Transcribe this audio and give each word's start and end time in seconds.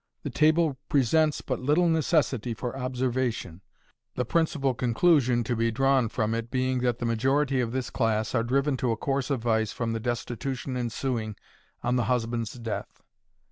The 0.23 0.31
table 0.31 0.79
presents 0.89 1.41
but 1.41 1.59
little 1.59 1.87
necessity 1.87 2.55
for 2.55 2.75
observation, 2.75 3.61
the 4.15 4.25
principal 4.25 4.73
conclusion 4.73 5.43
to 5.43 5.55
be 5.55 5.69
drawn 5.69 6.09
from 6.09 6.33
it 6.33 6.49
being 6.49 6.79
that 6.79 6.97
the 6.97 7.05
majority 7.05 7.61
of 7.61 7.71
this 7.71 7.91
class 7.91 8.33
are 8.33 8.41
driven 8.43 8.77
to 8.77 8.89
a 8.91 8.97
course 8.97 9.29
of 9.29 9.41
vice 9.43 9.71
from 9.71 9.93
the 9.93 9.99
destitution 9.99 10.75
ensuing 10.75 11.35
on 11.83 11.97
the 11.97 12.05
husband's 12.05 12.53
death. 12.53 13.03